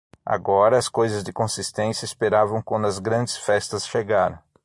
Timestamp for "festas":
3.37-3.85